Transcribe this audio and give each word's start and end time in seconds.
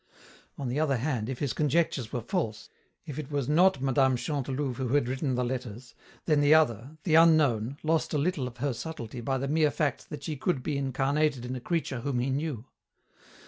On 0.57 0.67
the 0.67 0.79
other 0.79 0.97
hand, 0.97 1.29
if 1.29 1.37
his 1.37 1.53
conjectures 1.53 2.11
were 2.11 2.21
false, 2.23 2.69
if 3.05 3.19
it 3.19 3.29
was 3.29 3.47
not 3.47 3.81
Mme. 3.83 4.15
Chantelouve 4.15 4.77
who 4.77 4.87
had 4.95 5.07
written 5.07 5.35
the 5.35 5.45
letters, 5.45 5.93
then 6.25 6.41
the 6.41 6.55
other, 6.55 6.97
the 7.03 7.13
unknown, 7.13 7.77
lost 7.83 8.11
a 8.11 8.17
little 8.17 8.47
of 8.47 8.57
her 8.57 8.73
subtlety 8.73 9.21
by 9.21 9.37
the 9.37 9.47
mere 9.47 9.69
fact 9.69 10.09
that 10.09 10.23
she 10.23 10.35
could 10.35 10.63
be 10.63 10.75
incarnated 10.75 11.45
in 11.45 11.55
a 11.55 11.61
creature 11.61 11.99
whom 11.99 12.17
he 12.17 12.31
knew. 12.31 12.65